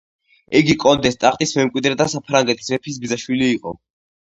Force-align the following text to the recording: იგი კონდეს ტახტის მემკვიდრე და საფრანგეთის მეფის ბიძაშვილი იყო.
იგი 0.59 0.75
კონდეს 0.83 1.19
ტახტის 1.25 1.53
მემკვიდრე 1.59 1.93
და 2.01 2.09
საფრანგეთის 2.15 2.73
მეფის 2.77 3.01
ბიძაშვილი 3.07 3.55
იყო. 3.61 3.79